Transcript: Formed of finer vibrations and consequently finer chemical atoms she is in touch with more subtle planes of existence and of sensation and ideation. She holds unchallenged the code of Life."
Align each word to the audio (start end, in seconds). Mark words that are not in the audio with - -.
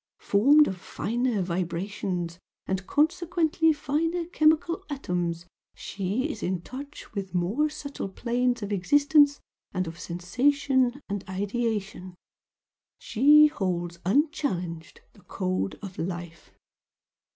Formed 0.17 0.67
of 0.67 0.79
finer 0.81 1.43
vibrations 1.43 2.39
and 2.65 2.87
consequently 2.87 3.71
finer 3.71 4.25
chemical 4.25 4.83
atoms 4.89 5.45
she 5.75 6.27
is 6.27 6.41
in 6.41 6.61
touch 6.63 7.13
with 7.13 7.35
more 7.35 7.69
subtle 7.69 8.09
planes 8.09 8.63
of 8.63 8.71
existence 8.71 9.39
and 9.73 9.85
of 9.85 9.99
sensation 9.99 10.99
and 11.07 11.23
ideation. 11.29 12.15
She 12.97 13.45
holds 13.45 13.99
unchallenged 14.03 15.01
the 15.13 15.21
code 15.21 15.77
of 15.83 15.99
Life." 15.99 16.49